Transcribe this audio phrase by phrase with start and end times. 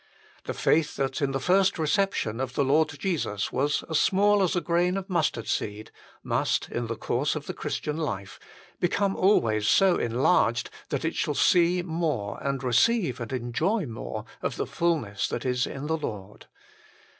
[0.45, 4.55] The faith that in the first reception of the Lord Jesus was as small as
[4.55, 5.91] a grain of mustard seed
[6.23, 8.39] must, in the course of the Christian life,
[8.79, 14.55] become always so enlarged that it shall see more and receive and enjoy more of
[14.55, 16.47] the fulness that is in the Lord.